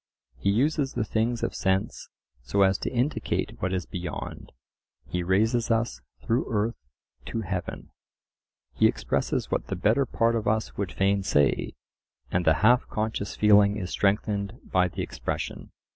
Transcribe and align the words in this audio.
He 0.39 0.49
uses 0.49 0.93
the 0.93 1.03
things 1.05 1.43
of 1.43 1.53
sense 1.53 2.09
so 2.41 2.63
as 2.63 2.79
to 2.79 2.89
indicate 2.89 3.61
what 3.61 3.71
is 3.71 3.85
beyond; 3.85 4.51
he 5.07 5.21
raises 5.21 5.69
us 5.69 6.01
through 6.23 6.51
earth 6.51 6.87
to 7.27 7.41
heaven. 7.41 7.91
He 8.73 8.87
expresses 8.87 9.51
what 9.51 9.67
the 9.67 9.75
better 9.75 10.07
part 10.07 10.33
of 10.35 10.47
us 10.47 10.75
would 10.75 10.91
fain 10.91 11.21
say, 11.21 11.75
and 12.31 12.45
the 12.45 12.55
half 12.65 12.87
conscious 12.87 13.35
feeling 13.35 13.77
is 13.77 13.91
strengthened 13.91 14.59
by 14.65 14.87
the 14.87 15.03
expression. 15.03 15.69